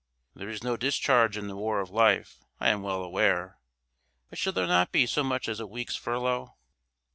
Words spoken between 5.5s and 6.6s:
a week's furlough?